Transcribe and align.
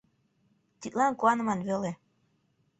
Тидлан 0.79 1.13
куаныман 1.19 1.59
веле. 1.67 1.91